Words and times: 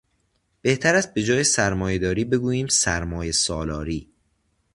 بهتر 0.61 0.95
است 0.95 1.13
به 1.13 1.23
جای 1.23 1.43
سرمایهداری 1.43 2.25
بگوییم 2.25 2.67
سرمایهسالاری 2.67 4.09